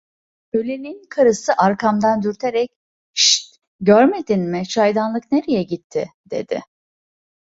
[0.53, 2.69] Ölenin karısı arkamdan dürterek:
[3.17, 6.61] "Hişt, görmedin mi çaydanlık nereye gitti?" dedi.